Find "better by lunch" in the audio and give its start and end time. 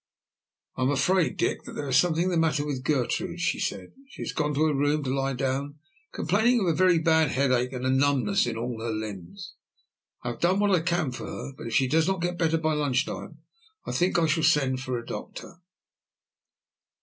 12.39-13.05